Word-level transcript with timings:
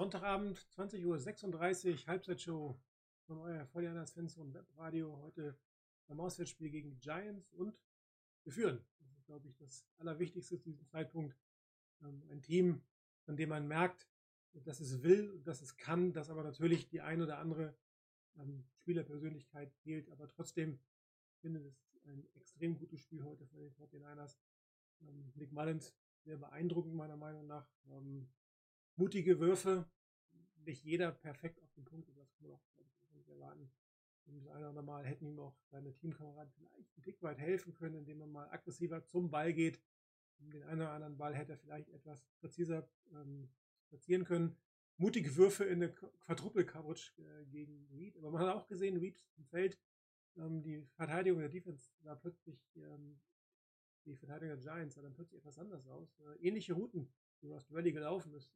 Sonntagabend, 0.00 0.58
20.36 0.78 1.04
Uhr, 1.04 2.06
Halbzeitshow 2.06 2.80
von 3.26 3.36
euer 3.36 3.66
Fans 3.66 4.38
und 4.38 4.54
Webradio. 4.54 5.20
Heute 5.20 5.58
beim 6.06 6.20
Auswärtsspiel 6.20 6.70
gegen 6.70 6.98
Giants 7.00 7.52
und 7.52 7.78
wir 8.44 8.50
führen. 8.54 8.82
Das 8.98 9.12
ist, 9.12 9.26
glaube 9.26 9.46
ich, 9.46 9.58
das 9.58 9.86
Allerwichtigste 9.98 10.58
zu 10.58 10.70
diesem 10.70 10.86
Zeitpunkt. 10.86 11.36
Ähm, 12.00 12.22
ein 12.30 12.40
Team, 12.40 12.80
von 13.26 13.36
dem 13.36 13.50
man 13.50 13.68
merkt, 13.68 14.08
dass 14.54 14.80
es 14.80 15.02
will, 15.02 15.38
dass 15.44 15.60
es 15.60 15.76
kann, 15.76 16.14
dass 16.14 16.30
aber 16.30 16.44
natürlich 16.44 16.88
die 16.88 17.02
ein 17.02 17.20
oder 17.20 17.36
andere 17.36 17.76
ähm, 18.38 18.64
Spielerpersönlichkeit 18.76 19.70
fehlt. 19.82 20.08
Aber 20.08 20.28
trotzdem 20.28 20.80
finde 21.42 21.60
ich 21.60 21.66
es 21.66 22.06
ein 22.06 22.26
extrem 22.36 22.78
gutes 22.78 23.00
Spiel 23.00 23.22
heute 23.22 23.46
von 23.48 23.60
den 23.60 23.74
49ers. 23.74 24.38
Ähm, 25.02 25.30
Nick 25.34 25.52
Mullins 25.52 25.94
sehr 26.24 26.38
beeindruckend 26.38 26.94
meiner 26.94 27.18
Meinung 27.18 27.46
nach. 27.46 27.68
Mutige 28.96 29.38
Würfe, 29.38 29.90
nicht 30.64 30.84
jeder 30.84 31.12
perfekt 31.12 31.60
auf 31.62 31.72
den 31.72 31.84
Punkt, 31.84 32.08
das 32.08 32.34
kann 32.34 32.48
man 32.48 32.56
auch 32.56 32.62
nicht 33.12 33.28
erwarten. 33.28 33.70
Und 34.26 34.36
das 34.36 34.46
eine 34.48 34.58
oder 34.58 34.68
andere 34.68 34.84
Mal 34.84 35.04
hätten 35.04 35.26
ihm 35.26 35.38
auch 35.40 35.56
seine 35.70 35.92
Teamkameraden 35.94 36.52
vielleicht 36.52 36.96
ein 36.96 37.02
Tick 37.02 37.22
weit 37.22 37.38
helfen 37.38 37.74
können, 37.74 37.96
indem 37.96 38.20
er 38.20 38.26
mal 38.26 38.48
aggressiver 38.50 39.04
zum 39.04 39.30
Ball 39.30 39.52
geht. 39.52 39.80
Den 40.38 40.62
einen 40.62 40.80
oder 40.80 40.92
anderen 40.92 41.16
Ball 41.18 41.34
hätte 41.34 41.52
er 41.52 41.58
vielleicht 41.58 41.88
etwas 41.90 42.24
präziser 42.38 42.88
ähm, 43.12 43.50
platzieren 43.88 44.24
können. 44.24 44.56
Mutige 44.96 45.34
Würfe 45.36 45.64
in 45.64 45.80
der 45.80 45.92
Quadruple-Coverage 45.92 47.12
äh, 47.20 47.46
gegen 47.46 47.86
Reed. 47.92 48.16
Aber 48.18 48.30
man 48.30 48.42
hat 48.42 48.54
auch 48.54 48.66
gesehen, 48.66 48.96
Reed 48.96 49.22
im 49.36 49.46
Feld, 49.46 49.78
ähm, 50.36 50.62
die 50.62 50.82
Verteidigung 50.94 51.40
der 51.40 51.48
Defense 51.48 51.90
war 52.02 52.16
plötzlich, 52.16 52.76
ähm, 52.76 53.20
die 54.04 54.16
Verteidigung 54.16 54.56
der 54.56 54.64
Giants 54.64 54.94
sah 54.94 55.02
dann 55.02 55.14
plötzlich 55.14 55.40
etwas 55.40 55.58
anders 55.58 55.86
aus. 55.88 56.20
Äh, 56.20 56.46
ähnliche 56.46 56.74
Routen, 56.74 57.12
die 57.42 57.46
Ross 57.46 57.70
Valley 57.70 57.92
gelaufen 57.92 58.32
ist, 58.34 58.52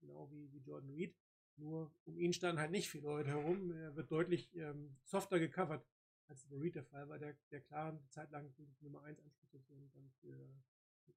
genau 0.00 0.30
wie, 0.30 0.52
wie 0.52 0.58
Jordan 0.58 0.90
Reed. 0.90 1.16
Nur 1.56 1.92
um 2.04 2.16
ihn 2.16 2.32
standen 2.32 2.60
halt 2.60 2.70
nicht 2.70 2.88
viele 2.88 3.04
Leute 3.04 3.30
herum. 3.30 3.70
Er 3.72 3.94
wird 3.94 4.10
deutlich 4.10 4.54
ähm, 4.56 4.96
softer 5.04 5.38
gecovert, 5.38 5.86
als 6.26 6.46
bei 6.46 6.56
Reed 6.56 6.74
der 6.74 6.84
Fall 6.84 7.08
war, 7.08 7.18
der, 7.18 7.36
der 7.50 7.60
klar 7.60 7.90
eine 7.90 8.08
Zeit 8.08 8.30
lang 8.30 8.54
Nummer 8.80 9.02
1 9.02 9.20
Anspielstation 9.20 9.90
dann 9.92 10.10
für 10.20 10.38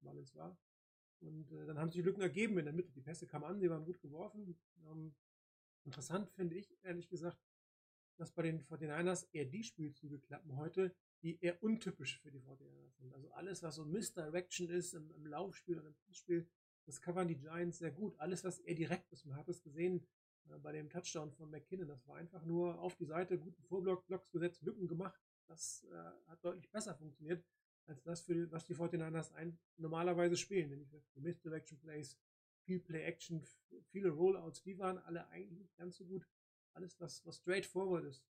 Mullins 0.02 0.36
war. 0.36 0.58
Und 1.22 1.52
äh, 1.52 1.66
dann 1.66 1.80
haben 1.80 1.92
sich 1.92 2.04
Lücken 2.04 2.22
ergeben 2.22 2.58
in 2.58 2.66
der 2.66 2.74
Mitte. 2.74 2.92
Die 2.92 3.02
Pässe 3.02 3.26
kamen 3.26 3.46
an, 3.46 3.60
die 3.60 3.70
waren 3.70 3.86
gut 3.86 4.02
geworfen. 4.02 4.60
Ähm, 4.86 5.16
interessant 5.86 6.30
finde 6.32 6.56
ich, 6.56 6.78
ehrlich 6.84 7.08
gesagt, 7.08 7.38
dass 8.18 8.32
bei 8.32 8.44
den 8.44 8.62
49ers 8.62 9.28
eher 9.32 9.46
die 9.46 9.64
Spielzüge 9.64 10.20
klappen 10.20 10.56
heute, 10.58 10.94
die 11.22 11.40
eher 11.42 11.62
untypisch 11.64 12.20
für 12.20 12.32
die 12.32 12.42
49ers 12.42 12.98
sind. 12.98 13.14
Also 13.14 13.32
alles, 13.32 13.64
was 13.64 13.76
so 13.76 13.86
Misdirection 13.86 14.70
ist 14.70 14.94
im, 14.94 15.10
im 15.12 15.26
Laufspiel 15.26 15.80
oder 15.80 15.88
im 15.88 15.96
Passspiel, 16.06 16.48
das 16.86 17.02
covern 17.02 17.28
die 17.28 17.38
Giants 17.38 17.80
sehr 17.80 17.92
gut. 17.92 18.20
Alles, 18.20 18.44
was 18.44 18.60
eher 18.60 18.76
direkt 18.76 19.12
ist, 19.12 19.26
man 19.26 19.38
hat 19.38 19.50
es 19.50 19.64
gesehen 19.64 20.06
äh, 20.50 20.58
bei 20.60 20.72
dem 20.72 20.90
Touchdown 20.90 21.32
von 21.32 21.50
McKinnon, 21.50 21.88
das 21.88 22.08
war 22.08 22.16
einfach 22.16 22.44
nur 22.46 22.80
auf 22.80 22.96
die 22.96 23.06
Seite, 23.06 23.38
guten 23.38 23.64
Vorblock, 23.64 24.06
Blocks 24.08 24.30
gesetzt, 24.32 24.64
Lücken 24.64 24.88
gemacht. 24.88 25.20
Das 25.48 25.86
äh, 25.92 25.96
hat 26.28 26.44
deutlich 26.44 26.70
besser 26.72 26.96
funktioniert, 26.96 27.44
als 27.86 28.02
das, 28.04 28.22
für, 28.22 28.50
was 28.52 28.66
die 28.66 28.76
49ers 28.76 29.34
ein, 29.34 29.60
normalerweise 29.78 30.38
spielen, 30.38 30.70
nämlich 30.70 30.90
Misdirection 31.16 31.80
Plays, 31.80 32.18
viel 32.64 32.80
Play-Action, 32.80 33.44
viele 33.90 34.10
Rollouts, 34.10 34.64
die 34.64 34.78
waren 34.80 34.98
alle 35.00 35.28
eigentlich 35.28 35.60
nicht 35.60 35.76
ganz 35.76 35.98
so 35.98 36.06
gut. 36.06 36.26
Alles, 36.74 37.00
was, 37.00 37.26
was 37.26 37.38
straightforward 37.38 38.06
ist. 38.06 38.26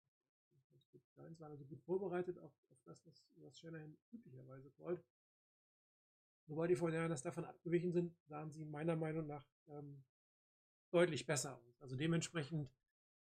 Die 0.92 1.00
Giants 1.14 1.40
waren 1.40 1.52
also 1.52 1.64
gut 1.64 1.82
vorbereitet 1.82 2.38
auf, 2.38 2.52
auf 2.70 2.80
das, 2.84 3.04
was, 3.04 3.26
was 3.36 3.58
Shanahan 3.58 3.96
üblicherweise 4.12 4.70
callt. 4.70 5.04
Wobei 6.50 6.66
die 6.66 6.76
49ers 6.76 7.22
davon 7.22 7.44
abgewichen 7.44 7.92
sind, 7.92 8.12
sahen 8.26 8.50
sie 8.50 8.64
meiner 8.64 8.96
Meinung 8.96 9.28
nach 9.28 9.46
ähm, 9.68 10.02
deutlich 10.90 11.24
besser 11.24 11.56
aus. 11.56 11.80
Also 11.80 11.94
dementsprechend 11.94 12.68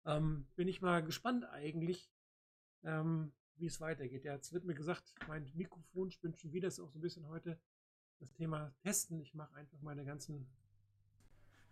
ähm, 0.06 0.48
bin 0.56 0.69
ich 0.69 0.81
mal 0.81 1.04
gespannt 1.04 1.44
eigentlich, 1.44 2.10
ähm, 2.83 3.33
wie 3.57 3.66
es 3.66 3.81
weitergeht. 3.81 4.24
Jetzt 4.24 4.54
wird 4.54 4.63
mir 4.63 4.74
gesagt, 4.74 5.13
mein 5.27 5.51
Mikrofon 5.54 6.12
spinnt 6.12 6.39
schon 6.39 6.54
wieder, 6.54 6.69
ist 6.69 6.80
auch 6.80 6.89
so 6.89 6.98
ein 6.98 7.01
bisschen 7.01 7.27
heute 7.27 7.60
das 8.19 8.31
Thema 8.31 8.74
Testen. 8.83 9.19
Ich 9.19 9.33
mache 9.33 9.54
einfach 9.56 9.81
meine 9.81 10.06
ganzen 10.06 10.50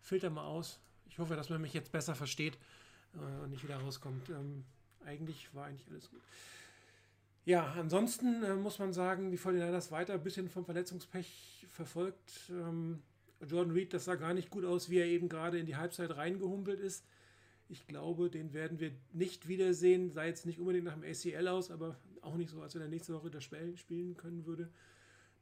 Filter 0.02 0.30
mal 0.30 0.46
aus. 0.46 0.82
Ich 1.06 1.18
hoffe, 1.18 1.38
dass 1.38 1.50
man 1.50 1.62
mich 1.62 1.74
jetzt 1.74 1.94
besser 1.94 2.14
versteht 2.14 2.60
äh, 3.14 3.20
und 3.20 3.52
nicht 3.52 3.64
wieder 3.64 3.78
rauskommt. 3.78 4.30
Ähm, 4.32 4.66
eigentlich 5.06 5.54
war 5.56 5.68
eigentlich 5.68 5.88
alles 5.88 6.10
gut. 6.10 6.22
Ja, 7.48 7.76
ansonsten 7.80 8.44
äh, 8.44 8.56
muss 8.56 8.78
man 8.78 8.92
sagen, 8.92 9.32
die 9.32 9.40
49ers 9.40 9.90
weiter 9.90 10.16
ein 10.16 10.22
bisschen 10.22 10.50
vom 10.50 10.66
Verletzungspech 10.66 11.66
verfolgt. 11.70 12.52
Ähm, 12.52 13.02
Jordan 13.40 13.72
Reed, 13.72 13.94
das 13.94 14.04
sah 14.04 14.16
gar 14.16 14.34
nicht 14.34 14.50
gut 14.50 14.66
aus, 14.66 14.90
wie 14.90 14.98
er 14.98 15.06
eben 15.06 15.30
gerade 15.30 15.58
in 15.58 15.66
die 15.66 15.78
Halbzeit 15.78 16.14
reingehumpelt 16.18 16.82
ist. 16.82 17.06
Ich 17.70 17.88
glaube, 17.88 18.30
den 18.30 18.52
werden 18.52 18.82
wir 18.82 18.92
nicht 19.14 19.48
wiedersehen. 19.48 20.12
Sei 20.12 20.28
jetzt 20.28 20.46
nicht 20.46 20.60
unbedingt 20.60 20.84
nach 20.84 21.00
dem 21.00 21.06
ACL 21.06 21.48
aus, 21.48 21.72
aber 21.72 21.96
auch 22.20 22.36
nicht 22.36 22.50
so, 22.50 22.62
als 22.62 22.76
wenn 22.76 22.82
er 22.82 22.90
nächste 22.90 23.14
Woche 23.14 23.32
das 23.32 23.46
Spiel 23.46 23.78
spielen 23.78 24.18
können 24.18 24.46
würde. 24.46 24.70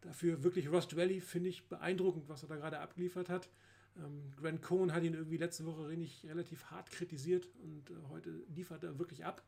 Dafür 0.02 0.44
wirklich 0.44 0.72
Ross 0.72 0.88
Dwelly 0.88 1.22
finde 1.22 1.50
ich 1.50 1.68
beeindruckend, 1.68 2.30
was 2.30 2.44
er 2.44 2.50
da 2.50 2.58
gerade 2.58 2.82
abgeliefert 2.82 3.30
hat. 3.30 3.50
Ähm, 3.98 4.32
Grant 4.40 4.62
Cohn 4.62 4.94
hat 4.94 5.02
ihn 5.02 5.16
irgendwie 5.16 5.38
letzte 5.38 5.66
Woche 5.66 5.90
relativ 5.90 6.66
hart 6.66 6.92
kritisiert 6.92 7.50
und 7.64 7.90
äh, 7.90 7.94
heute 8.10 8.30
liefert 8.54 8.84
er 8.84 9.00
wirklich 9.00 9.26
ab. 9.26 9.42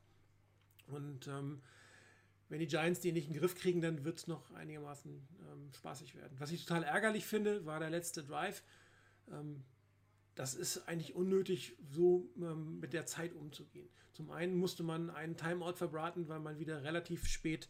Und 0.87 1.27
ähm, 1.27 1.61
wenn 2.49 2.59
die 2.59 2.67
Giants 2.67 2.99
die 2.99 3.11
nicht 3.11 3.27
in 3.27 3.33
den 3.33 3.39
Griff 3.39 3.55
kriegen, 3.55 3.81
dann 3.81 4.05
wird 4.05 4.19
es 4.19 4.27
noch 4.27 4.51
einigermaßen 4.51 5.27
ähm, 5.51 5.71
spaßig 5.73 6.15
werden. 6.15 6.39
Was 6.39 6.51
ich 6.51 6.65
total 6.65 6.83
ärgerlich 6.83 7.25
finde, 7.25 7.65
war 7.65 7.79
der 7.79 7.89
letzte 7.89 8.23
Drive. 8.23 8.63
Ähm, 9.31 9.63
das 10.35 10.53
ist 10.53 10.87
eigentlich 10.87 11.15
unnötig, 11.15 11.75
so 11.89 12.29
ähm, 12.37 12.79
mit 12.79 12.93
der 12.93 13.05
Zeit 13.05 13.33
umzugehen. 13.33 13.89
Zum 14.13 14.31
einen 14.31 14.55
musste 14.55 14.83
man 14.83 15.09
einen 15.09 15.35
Timeout 15.35 15.73
verbraten, 15.73 16.27
weil 16.27 16.39
man 16.39 16.59
wieder 16.59 16.83
relativ 16.83 17.27
spät 17.27 17.69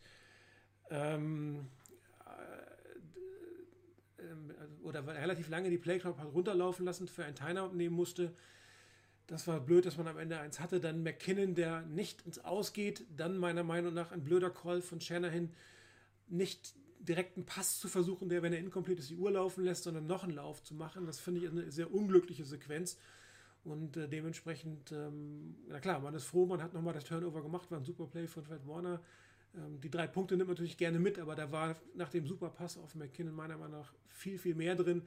ähm, 0.90 1.68
äh, 4.20 4.24
äh, 4.24 4.84
oder 4.84 5.06
relativ 5.08 5.50
lange 5.50 5.70
die 5.70 5.78
Playclock 5.78 6.18
hat 6.18 6.34
runterlaufen 6.34 6.86
lassen, 6.86 7.08
für 7.08 7.26
einen 7.26 7.36
Timeout 7.36 7.74
nehmen 7.74 7.96
musste. 7.96 8.36
Das 9.28 9.46
war 9.46 9.60
blöd, 9.60 9.86
dass 9.86 9.98
man 9.98 10.08
am 10.08 10.18
Ende 10.18 10.40
eins 10.40 10.60
hatte. 10.60 10.80
Dann 10.80 11.04
McKinnon, 11.04 11.54
der 11.54 11.82
nicht 11.82 12.22
ins 12.26 12.40
Ausgeht. 12.40 13.06
Dann 13.16 13.38
meiner 13.38 13.64
Meinung 13.64 13.94
nach 13.94 14.12
ein 14.12 14.24
blöder 14.24 14.50
Call 14.50 14.82
von 14.82 15.02
Shanahan, 15.02 15.54
nicht 16.30 16.76
direkt 17.00 17.38
einen 17.38 17.46
Pass 17.46 17.80
zu 17.80 17.88
versuchen, 17.88 18.30
der, 18.30 18.42
wenn 18.42 18.54
er 18.54 18.60
incomplete 18.60 19.02
ist, 19.02 19.10
die 19.10 19.18
Uhr 19.18 19.32
laufen 19.32 19.64
lässt, 19.64 19.84
sondern 19.84 20.08
noch 20.08 20.24
einen 20.24 20.34
Lauf 20.34 20.64
zu 20.64 20.76
machen. 20.76 21.06
Das 21.06 21.20
finde 21.20 21.42
ich 21.42 21.50
eine 21.50 21.72
sehr 21.72 21.94
unglückliche 21.94 22.46
Sequenz. 22.46 22.98
Und 23.64 23.98
äh, 23.98 24.08
dementsprechend, 24.08 24.94
ähm, 24.94 25.56
na 25.68 25.80
klar, 25.80 26.00
man 26.00 26.14
ist 26.14 26.24
froh, 26.24 26.46
man 26.46 26.64
hat 26.64 26.74
nochmal 26.74 26.94
das 26.94 27.04
Turnover 27.04 27.42
gemacht, 27.42 27.70
war 27.70 27.80
ein 27.80 27.84
super 27.84 28.08
Play 28.08 28.28
von 28.28 28.44
Fred 28.44 28.66
Warner. 28.66 29.02
Ähm, 29.56 29.82
die 29.82 29.90
drei 29.90 30.08
Punkte 30.08 30.38
nimmt 30.38 30.48
man 30.48 30.56
natürlich 30.56 30.78
gerne 30.78 31.00
mit, 31.00 31.20
aber 31.20 31.36
da 31.36 31.52
war 31.52 31.76
nach 31.96 32.10
dem 32.10 32.28
super 32.28 32.50
Pass 32.50 32.78
auf 32.78 32.96
McKinnon 32.96 33.36
meiner 33.36 33.58
Meinung 33.58 33.80
nach 33.80 33.94
viel, 34.08 34.38
viel 34.38 34.56
mehr 34.56 34.76
drin. 34.76 35.02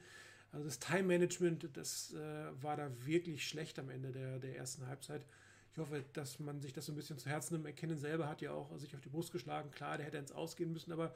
Also 0.52 0.64
das 0.64 0.78
Time-Management, 0.78 1.68
das 1.74 2.12
äh, 2.14 2.62
war 2.62 2.76
da 2.76 2.90
wirklich 3.06 3.46
schlecht 3.46 3.78
am 3.78 3.88
Ende 3.88 4.10
der, 4.10 4.38
der 4.38 4.56
ersten 4.56 4.86
Halbzeit. 4.86 5.24
Ich 5.72 5.78
hoffe, 5.78 6.04
dass 6.12 6.40
man 6.40 6.60
sich 6.60 6.72
das 6.72 6.86
so 6.86 6.92
ein 6.92 6.96
bisschen 6.96 7.18
zu 7.18 7.28
Herzen 7.28 7.54
nimmt. 7.54 7.64
McKinnon 7.64 7.98
selber 7.98 8.28
hat 8.28 8.42
ja 8.42 8.52
auch 8.52 8.76
sich 8.76 8.94
auf 8.94 9.00
die 9.00 9.08
Brust 9.08 9.32
geschlagen. 9.32 9.70
Klar, 9.70 9.96
der 9.96 10.06
hätte 10.06 10.18
ins 10.18 10.32
Ausgehen 10.32 10.72
müssen, 10.72 10.92
aber 10.92 11.14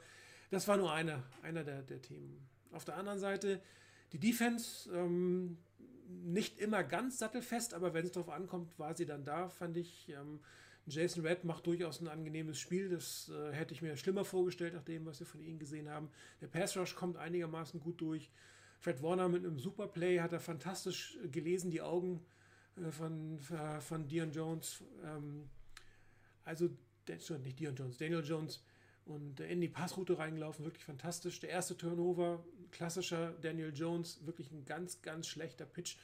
das 0.51 0.67
war 0.67 0.77
nur 0.77 0.93
einer, 0.93 1.23
einer 1.41 1.63
der, 1.63 1.81
der 1.81 2.01
Themen. 2.01 2.47
Auf 2.71 2.85
der 2.85 2.95
anderen 2.95 3.19
Seite, 3.19 3.61
die 4.13 4.19
Defense, 4.19 4.89
ähm, 4.93 5.57
nicht 6.07 6.59
immer 6.59 6.83
ganz 6.83 7.17
sattelfest, 7.17 7.73
aber 7.73 7.93
wenn 7.93 8.05
es 8.05 8.11
darauf 8.11 8.29
ankommt, 8.29 8.77
war 8.79 8.95
sie 8.95 9.05
dann 9.05 9.23
da, 9.23 9.49
fand 9.49 9.75
ich. 9.75 10.07
Ähm, 10.09 10.39
Jason 10.87 11.25
Red 11.25 11.43
macht 11.43 11.65
durchaus 11.65 11.99
ein 11.99 12.07
angenehmes 12.07 12.59
Spiel. 12.59 12.89
Das 12.89 13.29
äh, 13.29 13.51
hätte 13.51 13.73
ich 13.73 13.81
mir 13.81 13.97
schlimmer 13.97 14.23
vorgestellt, 14.23 14.75
nach 14.75 14.83
dem, 14.83 15.05
was 15.05 15.19
wir 15.19 15.27
von 15.27 15.41
ihm 15.41 15.57
gesehen 15.57 15.89
haben. 15.89 16.09
Der 16.41 16.47
Pass 16.47 16.77
Rush 16.77 16.95
kommt 16.95 17.17
einigermaßen 17.17 17.79
gut 17.79 17.99
durch. 18.01 18.29
Fred 18.79 19.01
Warner 19.01 19.29
mit 19.29 19.45
einem 19.45 19.59
Superplay 19.59 20.19
hat 20.19 20.33
er 20.33 20.39
fantastisch 20.39 21.17
gelesen, 21.31 21.71
die 21.71 21.81
Augen 21.81 22.25
äh, 22.77 22.91
von, 22.91 23.39
äh, 23.49 23.79
von 23.81 24.07
Dion 24.07 24.31
Jones. 24.31 24.83
Ähm, 25.03 25.49
also, 26.43 26.69
nicht 27.43 27.59
Dion 27.59 27.75
Jones, 27.75 27.97
Daniel 27.97 28.23
Jones 28.23 28.63
und 29.05 29.39
in 29.39 29.61
die 29.61 29.67
Passroute 29.67 30.17
reingelaufen, 30.17 30.65
wirklich 30.65 30.83
fantastisch. 30.83 31.39
Der 31.39 31.51
erste 31.51 31.77
Turnover, 31.77 32.43
klassischer 32.71 33.33
Daniel 33.41 33.71
Jones, 33.73 34.25
wirklich 34.25 34.51
ein 34.51 34.65
ganz, 34.65 35.01
ganz 35.01 35.27
schlechter 35.27 35.65
Pitch. 35.65 35.97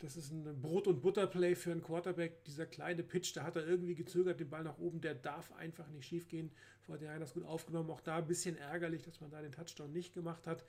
Das 0.00 0.16
ist 0.16 0.32
ein 0.32 0.60
Brot- 0.60 0.88
und 0.88 1.00
Butter-Play 1.00 1.54
für 1.54 1.70
einen 1.70 1.82
Quarterback. 1.82 2.44
Dieser 2.44 2.66
kleine 2.66 3.02
Pitch, 3.02 3.36
da 3.36 3.44
hat 3.44 3.56
er 3.56 3.66
irgendwie 3.66 3.94
gezögert, 3.94 4.40
den 4.40 4.50
Ball 4.50 4.64
nach 4.64 4.78
oben, 4.78 5.00
der 5.00 5.14
darf 5.14 5.52
einfach 5.52 5.88
nicht 5.88 6.06
schief 6.06 6.28
gehen. 6.28 6.50
Vor 6.80 6.98
der 6.98 7.18
das 7.20 7.34
gut 7.34 7.44
aufgenommen. 7.44 7.88
Auch 7.90 8.00
da 8.00 8.16
ein 8.16 8.26
bisschen 8.26 8.56
ärgerlich, 8.56 9.02
dass 9.02 9.20
man 9.20 9.30
da 9.30 9.40
den 9.40 9.52
Touchdown 9.52 9.92
nicht 9.92 10.12
gemacht 10.12 10.46
hat. 10.46 10.64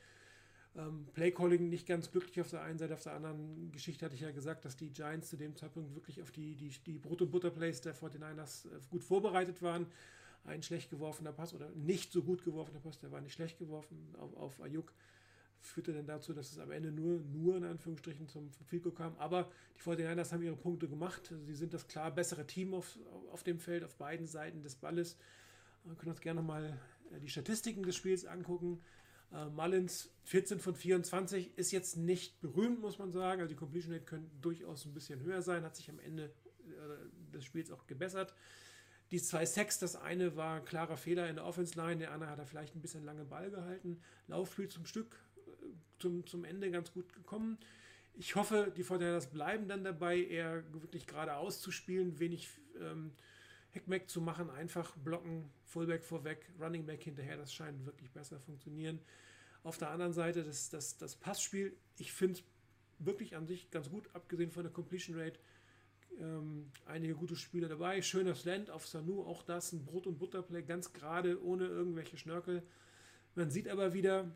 Ähm, 0.76 1.06
Playcalling 1.14 1.70
nicht 1.70 1.88
ganz 1.88 2.12
glücklich 2.12 2.42
auf 2.42 2.50
der 2.50 2.62
einen 2.62 2.80
Seite, 2.80 2.96
auf 2.96 3.04
der 3.04 3.14
anderen 3.14 3.72
Geschichte 3.72 4.06
hatte 4.06 4.16
ich 4.16 4.22
ja 4.22 4.32
gesagt, 4.32 4.66
dass 4.66 4.76
die 4.76 4.92
Giants 4.92 5.30
zu 5.30 5.38
dem 5.38 5.56
Zeitpunkt 5.56 5.94
wirklich 5.94 6.22
auf 6.22 6.32
die, 6.32 6.56
die, 6.56 6.70
die 6.70 6.98
Brot- 6.98 7.22
und 7.22 7.32
Butter-Plays 7.32 7.82
der 7.82 7.96
49ers 7.96 8.68
äh, 8.68 8.80
gut 8.90 9.04
vorbereitet 9.04 9.62
waren 9.62 9.88
ein 10.46 10.64
schlecht 10.64 10.90
geworfener 10.90 11.32
Pass 11.32 11.54
oder 11.54 11.70
nicht 11.72 12.12
so 12.12 12.22
gut 12.22 12.44
geworfener 12.44 12.80
Pass, 12.80 13.00
der 13.00 13.12
war 13.12 13.22
nicht 13.22 13.34
schlecht 13.34 13.58
geworfen 13.60 13.98
auf, 14.20 14.36
auf 14.36 14.62
Ayuk, 14.62 14.94
führte 15.60 15.94
dann 15.94 16.06
dazu, 16.06 16.34
dass 16.34 16.52
es 16.52 16.60
am 16.60 16.72
Ende 16.72 16.92
nur, 16.92 17.22
nur 17.22 17.56
in 17.56 17.64
Anführungsstrichen 17.64 18.28
zum 18.28 18.52
Fico 18.66 18.92
kam. 18.92 19.16
Aber 19.18 19.50
die 19.78 19.82
49ers 19.82 20.34
haben 20.34 20.44
ihre 20.44 20.58
Punkte 20.58 20.90
gemacht. 20.90 21.34
Sie 21.46 21.56
sind 21.56 21.74
das 21.74 21.88
klar 21.88 22.12
bessere 22.12 22.46
Team 22.46 22.74
auf, 22.74 23.00
auf 23.32 23.44
dem 23.44 23.60
Feld, 23.60 23.84
auf 23.86 23.96
beiden 23.96 24.28
Seiten 24.28 24.62
des 24.62 24.76
Balles. 24.76 25.18
Wir 25.86 25.96
können 25.96 26.12
uns 26.12 26.20
gerne 26.20 26.42
nochmal 26.42 26.78
äh, 27.12 27.20
die 27.20 27.30
Statistiken 27.30 27.84
des 27.84 27.96
Spiels 27.96 28.26
angucken. 28.26 28.82
Uh, 29.34 29.50
Mullins 29.50 30.12
14 30.26 30.60
von 30.60 30.76
24 30.76 31.58
ist 31.58 31.72
jetzt 31.72 31.98
nicht 31.98 32.40
berühmt, 32.40 32.80
muss 32.82 33.00
man 33.00 33.12
sagen. 33.12 33.42
Also 33.42 33.50
die 33.50 33.58
Completion 33.58 33.92
Rate 33.92 34.06
könnte 34.06 34.30
durchaus 34.42 34.86
ein 34.86 34.94
bisschen 34.94 35.22
höher 35.22 35.42
sein, 35.42 35.64
hat 35.64 35.76
sich 35.76 35.90
am 35.90 36.00
Ende 36.00 36.32
äh, 36.68 37.34
des 37.34 37.44
Spiels 37.44 37.72
auch 37.72 37.88
gebessert 37.88 38.36
die 39.14 39.22
zwei 39.22 39.46
Sacks, 39.46 39.78
das 39.78 39.96
eine 39.96 40.36
war 40.36 40.56
ein 40.56 40.66
klarer 40.66 40.98
Fehler 40.98 41.30
in 41.30 41.36
der 41.36 41.46
Offense 41.46 41.78
Line, 41.78 41.98
der 41.98 42.12
andere 42.12 42.32
hat 42.32 42.40
er 42.40 42.48
vielleicht 42.48 42.76
ein 42.76 42.82
bisschen 42.82 43.06
lange 43.06 43.24
Ball 43.24 43.52
gehalten. 43.52 44.02
Laufspiel 44.28 44.70
zum 44.70 44.88
Stück 44.88 45.24
äh, 45.38 45.52
zum, 46.00 46.26
zum 46.26 46.44
Ende 46.44 46.72
ganz 46.72 46.92
gut 46.92 47.14
gekommen. 47.14 47.60
Ich 48.16 48.36
hoffe, 48.36 48.74
die 48.76 48.82
Fortinanders 48.82 49.30
bleiben 49.30 49.68
dann 49.68 49.84
dabei, 49.84 50.18
eher 50.18 50.64
wirklich 50.74 51.06
geradeaus 51.06 51.62
zu 51.62 51.70
spielen, 51.70 52.18
wenig 52.18 52.50
ähm, 52.82 53.12
Heckmeck 53.74 54.10
zu 54.10 54.22
machen, 54.22 54.50
einfach 54.50 54.96
blocken, 54.98 55.50
Fullback 55.66 56.04
vorweg, 56.04 56.50
Running 56.60 56.86
Back 56.86 57.04
hinterher, 57.04 57.38
das 57.38 57.54
scheint 57.54 57.86
wirklich 57.86 58.12
besser 58.12 58.40
funktionieren. 58.40 59.00
Auf 59.64 59.78
der 59.78 59.90
anderen 59.90 60.14
Seite 60.14 60.44
das, 60.44 60.70
das, 60.70 60.98
das 60.98 61.16
Passspiel, 61.16 61.76
ich 61.98 62.14
finde 62.14 62.40
wirklich 63.00 63.36
an 63.36 63.48
sich 63.48 63.72
ganz 63.72 63.90
gut, 63.90 64.10
abgesehen 64.14 64.52
von 64.52 64.64
der 64.64 64.72
Completion 64.72 65.18
Rate 65.18 65.40
ähm, 66.20 66.72
einige 66.86 67.16
gute 67.16 67.36
Spiele 67.36 67.68
dabei. 67.68 68.02
Schöner 68.02 68.36
Slant 68.36 68.70
auf 68.70 68.88
Sanu, 68.88 69.24
auch 69.24 69.44
das 69.44 69.72
ein 69.72 69.86
Brot- 69.86 70.08
und 70.08 70.20
Butterplay, 70.20 70.62
ganz 70.62 70.94
gerade, 70.94 71.44
ohne 71.44 71.66
irgendwelche 71.66 72.18
Schnörkel. 72.18 72.64
Man 73.36 73.50
sieht 73.50 73.68
aber 73.68 73.94
wieder, 73.94 74.32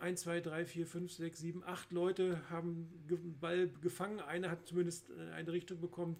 1, 0.00 0.22
2, 0.22 0.40
3, 0.40 0.66
4, 0.66 0.86
5, 0.86 1.12
6, 1.12 1.38
7, 1.38 1.64
8 1.64 1.92
Leute 1.92 2.50
haben 2.50 2.90
den 3.08 3.38
Ball 3.38 3.68
gefangen. 3.68 4.18
Einer 4.20 4.50
hat 4.50 4.66
zumindest 4.66 5.10
äh, 5.10 5.30
eine 5.32 5.52
Richtung 5.52 5.80
bekommen, 5.80 6.16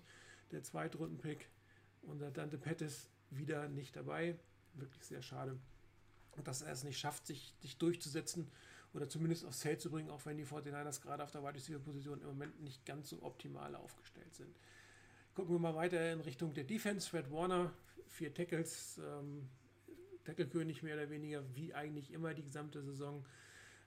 der 0.53 0.63
Zweitrunden-Pick. 0.63 1.49
Und 2.03 2.21
der 2.21 2.31
Dante 2.31 2.59
Pettis 2.59 3.09
wieder 3.31 3.69
nicht 3.69 3.97
dabei. 3.97 4.37
Wirklich 4.75 5.05
sehr 5.05 5.23
schade. 5.23 5.59
Und 6.37 6.49
dass 6.49 6.63
er 6.63 6.73
es 6.73 6.85
nicht 6.85 6.99
schafft, 6.99 7.27
sich, 7.27 7.55
sich 7.61 7.77
durchzusetzen 7.79 8.51
oder 8.95 9.09
zumindest 9.09 9.45
aufs 9.45 9.63
Feld 9.63 9.81
zu 9.81 9.91
bringen, 9.91 10.11
auch 10.11 10.25
wenn 10.27 10.37
die 10.37 10.47
49ers 10.47 11.01
gerade 11.01 11.23
auf 11.23 11.31
der 11.31 11.43
Wide 11.43 11.55
Receiver 11.55 11.79
Position 11.79 12.21
im 12.21 12.29
Moment 12.29 12.61
nicht 12.61 12.85
ganz 12.85 13.11
so 13.11 13.23
optimal 13.23 13.75
aufgestellt 13.75 14.35
sind. 14.35 14.55
Gucken 15.35 15.55
wir 15.55 15.59
mal 15.59 15.75
weiter 15.75 16.13
in 16.13 16.21
Richtung 16.21 16.53
der 16.53 16.65
Defense. 16.65 17.09
Fred 17.09 17.31
Warner, 17.31 17.73
vier 18.09 18.35
Tackles, 18.35 18.99
ähm, 18.99 19.49
Tackle-König 20.25 20.83
mehr 20.83 20.95
oder 20.95 21.11
weniger, 21.11 21.43
wie 21.55 21.75
eigentlich 21.75 22.13
immer 22.13 22.35
die 22.35 22.43
gesamte 22.43 22.83
Saison. 22.83 23.25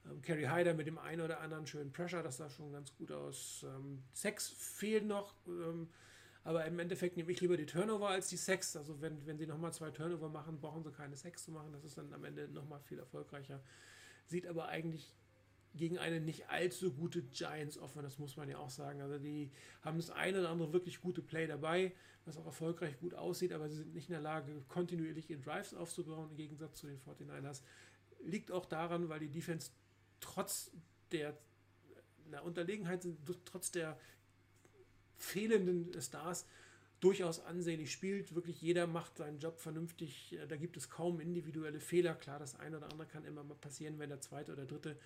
Ähm, 0.05 0.21
Kerry 0.21 0.43
Hyder 0.43 0.73
mit 0.73 0.87
dem 0.87 0.97
einen 0.97 1.21
oder 1.21 1.39
anderen 1.41 1.67
schönen 1.67 1.91
Pressure, 1.91 2.23
das 2.23 2.37
sah 2.37 2.49
schon 2.49 2.71
ganz 2.71 2.95
gut 2.95 3.11
aus. 3.11 3.63
Ähm, 3.67 4.03
Sex 4.11 4.49
fehlen 4.49 5.07
noch, 5.07 5.35
ähm, 5.47 5.87
aber 6.45 6.63
im 6.65 6.77
Endeffekt 6.77 7.17
nehme 7.17 7.31
ich 7.31 7.41
lieber 7.41 7.57
die 7.57 7.65
Turnover 7.65 8.09
als 8.09 8.29
die 8.29 8.37
Sex. 8.37 8.75
Also 8.75 9.01
wenn, 9.01 9.25
wenn 9.25 9.39
sie 9.39 9.47
nochmal 9.47 9.73
zwei 9.73 9.89
Turnover 9.89 10.29
machen, 10.29 10.61
brauchen 10.61 10.83
sie 10.83 10.91
keine 10.91 11.17
Sex 11.17 11.43
zu 11.43 11.51
machen. 11.51 11.73
Das 11.73 11.83
ist 11.83 11.97
dann 11.97 12.13
am 12.13 12.23
Ende 12.23 12.47
nochmal 12.47 12.79
viel 12.81 12.99
erfolgreicher. 12.99 13.63
Sieht 14.27 14.45
aber 14.45 14.67
eigentlich 14.67 15.11
gegen 15.73 15.97
eine 15.97 16.21
nicht 16.21 16.47
allzu 16.49 16.93
gute 16.93 17.23
Giants 17.23 17.79
offen, 17.79 18.03
das 18.03 18.19
muss 18.19 18.37
man 18.37 18.47
ja 18.47 18.59
auch 18.59 18.69
sagen. 18.69 19.01
Also 19.01 19.17
die 19.17 19.51
haben 19.81 19.97
das 19.97 20.11
eine 20.11 20.39
oder 20.39 20.49
andere 20.49 20.71
wirklich 20.71 21.01
gute 21.01 21.23
Play 21.23 21.47
dabei, 21.47 21.93
was 22.25 22.37
auch 22.37 22.45
erfolgreich 22.45 22.99
gut 22.99 23.15
aussieht, 23.15 23.51
aber 23.51 23.67
sie 23.67 23.77
sind 23.77 23.95
nicht 23.95 24.07
in 24.09 24.13
der 24.13 24.21
Lage, 24.21 24.53
kontinuierlich 24.67 25.31
in 25.31 25.41
Drives 25.41 25.73
aufzubauen, 25.73 26.29
im 26.29 26.37
Gegensatz 26.37 26.77
zu 26.77 26.85
den 26.85 26.99
49ers. 27.01 27.63
Liegt 28.23 28.51
auch 28.51 28.67
daran, 28.67 29.09
weil 29.09 29.19
die 29.19 29.31
Defense 29.31 29.71
trotz 30.19 30.71
der 31.11 31.35
na, 32.29 32.41
Unterlegenheit, 32.41 33.05
trotz 33.45 33.71
der 33.71 33.97
fehlenden 35.25 35.91
Stars 36.01 36.45
durchaus 36.99 37.39
ansehnlich 37.39 37.91
spielt. 37.91 38.33
Wirklich 38.35 38.61
jeder 38.61 38.87
macht 38.87 39.17
seinen 39.17 39.39
Job 39.39 39.59
vernünftig. 39.59 40.37
Da 40.47 40.55
gibt 40.55 40.77
es 40.77 40.89
kaum 40.89 41.19
individuelle 41.19 41.79
Fehler. 41.79 42.15
Klar, 42.15 42.39
das 42.39 42.55
eine 42.59 42.77
oder 42.77 42.91
andere 42.91 43.07
kann 43.07 43.25
immer 43.25 43.43
mal 43.43 43.55
passieren, 43.55 43.99
wenn 43.99 44.09
der 44.09 44.21
zweite 44.21 44.53
oder 44.53 44.65
dritte 44.65 44.97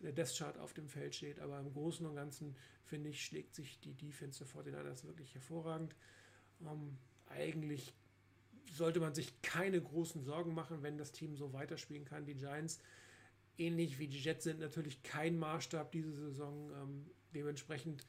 der 0.00 0.12
Death 0.12 0.36
Chart 0.36 0.58
auf 0.58 0.72
dem 0.74 0.88
Feld 0.88 1.14
steht. 1.14 1.40
Aber 1.40 1.58
im 1.58 1.72
Großen 1.72 2.06
und 2.06 2.14
Ganzen, 2.14 2.54
finde 2.84 3.10
ich, 3.10 3.24
schlägt 3.24 3.54
sich 3.54 3.80
die 3.80 3.94
Defense 3.94 4.44
der 4.44 4.46
49ers 4.46 5.04
wirklich 5.04 5.34
hervorragend. 5.34 5.94
Ähm, 6.62 6.96
eigentlich 7.26 7.94
sollte 8.72 9.00
man 9.00 9.14
sich 9.14 9.40
keine 9.42 9.80
großen 9.80 10.22
Sorgen 10.24 10.54
machen, 10.54 10.82
wenn 10.82 10.98
das 10.98 11.12
Team 11.12 11.36
so 11.36 11.52
weiterspielen 11.52 12.04
kann. 12.04 12.26
Die 12.26 12.34
Giants 12.34 12.80
ähnlich 13.56 13.98
wie 13.98 14.08
die 14.08 14.18
Jets 14.18 14.44
sind 14.44 14.60
natürlich 14.60 15.02
kein 15.02 15.38
Maßstab 15.38 15.92
diese 15.92 16.12
Saison. 16.12 16.70
Ähm, 16.72 17.06
dementsprechend 17.34 18.04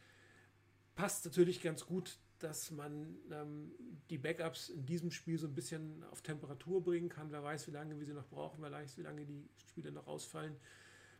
passt 0.96 1.26
natürlich 1.26 1.62
ganz 1.62 1.86
gut, 1.86 2.18
dass 2.40 2.72
man 2.72 3.18
ähm, 3.32 3.72
die 4.10 4.18
Backups 4.18 4.70
in 4.70 4.86
diesem 4.86 5.12
Spiel 5.12 5.38
so 5.38 5.48
ein 5.48 5.54
bisschen 5.54 6.04
auf 6.12 6.22
Temperatur 6.22 6.84
bringen 6.84 7.10
kann. 7.10 7.32
Wer 7.32 7.44
weiß, 7.44 7.68
wie 7.68 7.72
lange 7.72 7.98
wir 7.98 8.06
sie 8.06 8.14
noch 8.14 8.28
brauchen, 8.28 8.62
wer 8.62 8.72
weiß, 8.72 8.98
wie 8.98 9.04
lange 9.04 9.26
die 9.26 9.48
Spiele 9.70 9.92
noch 9.92 10.08
ausfallen. 10.08 10.56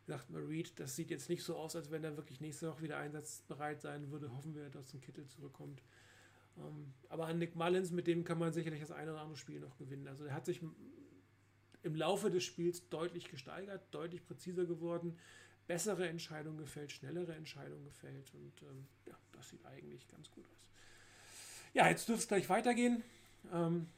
Sagt 0.06 0.30
mal 0.30 0.42
Reed, 0.42 0.78
das 0.78 0.94
sieht 0.94 1.10
jetzt 1.10 1.28
nicht 1.28 1.42
so 1.42 1.56
aus, 1.56 1.74
als 1.74 1.90
wenn 1.90 2.04
er 2.04 2.16
wirklich 2.16 2.40
nächste 2.40 2.70
Woche 2.70 2.82
wieder 2.82 2.98
einsatzbereit 2.98 3.80
sein 3.80 4.10
würde. 4.10 4.30
Hoffen 4.30 4.54
wir, 4.54 4.68
dass 4.70 4.94
ein 4.94 5.00
Kittel 5.00 5.26
zurückkommt. 5.26 5.82
Ähm, 6.58 6.92
aber 7.08 7.26
an 7.26 7.38
Nick 7.38 7.56
Mullins, 7.56 7.90
mit 7.90 8.06
dem 8.06 8.24
kann 8.24 8.38
man 8.38 8.52
sicherlich 8.52 8.80
das 8.80 8.92
eine 8.92 9.12
oder 9.12 9.20
andere 9.20 9.36
Spiel 9.36 9.60
noch 9.60 9.76
gewinnen. 9.78 10.06
Also 10.06 10.24
er 10.24 10.34
hat 10.34 10.46
sich 10.46 10.60
im 11.82 11.94
Laufe 11.94 12.30
des 12.30 12.44
Spiels 12.44 12.88
deutlich 12.88 13.28
gesteigert, 13.28 13.82
deutlich 13.92 14.24
präziser 14.24 14.64
geworden, 14.64 15.18
bessere 15.66 16.08
Entscheidungen 16.08 16.58
gefällt, 16.58 16.92
schnellere 16.92 17.34
Entscheidungen 17.34 17.84
gefällt 17.84 18.32
und 18.34 18.62
ähm, 18.62 18.86
ja, 19.06 19.14
das 19.32 19.48
sieht 19.48 19.64
eigentlich 19.66 20.06
ganz 20.08 20.30
gut 20.30 20.44
aus. 20.44 20.66
Ja, 21.74 21.88
jetzt 21.88 22.08
dürfte 22.08 22.22
es 22.22 22.28
gleich 22.28 22.48
weitergehen. 22.48 23.02
Ähm, 23.52 23.88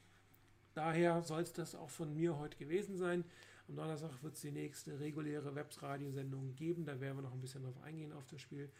daher 0.75 1.23
soll 1.23 1.43
es 1.43 1.53
das 1.53 1.75
auch 1.75 1.91
von 1.91 2.13
mir 2.15 2.39
heute 2.39 2.57
gewesen 2.57 2.97
sein. 2.97 3.25
Am 3.69 3.77
Donnerstag 3.77 4.23
wird 4.23 4.35
es 4.35 4.41
die 4.41 4.51
nächste 4.51 4.99
reguläre 4.99 5.55
Webs-Radiosendung 5.55 6.55
geben. 6.57 6.87
Da 6.87 7.01
werden 7.01 7.19
wir 7.19 7.23
noch 7.23 7.35
ein 7.35 7.41
bisschen 7.41 7.63
drauf 7.63 7.81
eingehen 7.83 8.13
auf 8.13 8.27
das 8.27 8.41
Spiel. 8.41 8.71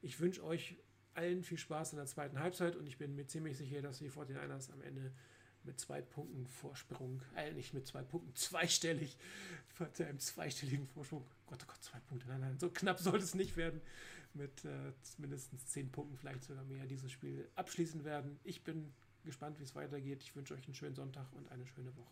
Ich 0.00 0.18
wünsche 0.20 0.42
euch 0.42 0.76
allen 1.14 1.42
viel 1.42 1.58
Spaß 1.58 1.92
in 1.92 1.98
der 1.98 2.06
zweiten 2.06 2.38
Halbzeit 2.38 2.76
und 2.76 2.86
ich 2.86 2.96
bin 2.96 3.14
mir 3.14 3.26
ziemlich 3.26 3.58
sicher, 3.58 3.82
dass 3.82 3.98
die 3.98 4.10
49ers 4.10 4.72
am 4.72 4.80
Ende 4.82 5.12
mit 5.68 5.78
zwei 5.78 6.00
Punkten 6.00 6.46
Vorsprung, 6.46 7.22
äh, 7.36 7.52
nicht 7.52 7.74
mit 7.74 7.86
zwei 7.86 8.02
Punkten, 8.02 8.34
zweistellig, 8.34 9.16
mit 9.78 10.00
einem 10.00 10.18
zweistelligen 10.18 10.88
Vorsprung, 10.88 11.24
Gott, 11.46 11.60
oh 11.62 11.66
Gott, 11.68 11.82
zwei 11.82 12.00
Punkte, 12.00 12.26
nein, 12.26 12.40
nein, 12.40 12.58
so 12.58 12.70
knapp 12.70 12.98
sollte 12.98 13.24
es 13.24 13.34
nicht 13.34 13.56
werden, 13.56 13.80
mit 14.34 14.64
äh, 14.64 14.92
mindestens 15.18 15.66
zehn 15.68 15.90
Punkten, 15.92 16.16
vielleicht 16.16 16.42
sogar 16.42 16.64
mehr, 16.64 16.86
dieses 16.86 17.12
Spiel 17.12 17.48
abschließen 17.54 18.04
werden. 18.04 18.40
Ich 18.44 18.64
bin 18.64 18.92
gespannt, 19.24 19.58
wie 19.60 19.64
es 19.64 19.74
weitergeht. 19.74 20.22
Ich 20.22 20.34
wünsche 20.34 20.54
euch 20.54 20.64
einen 20.64 20.74
schönen 20.74 20.94
Sonntag 20.94 21.26
und 21.32 21.50
eine 21.50 21.66
schöne 21.66 21.94
Woche. 21.96 22.06